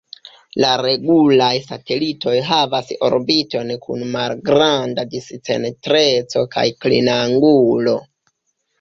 [0.63, 7.99] La regulaj satelitoj havas orbitojn kun malgranda discentreco kaj klinangulo.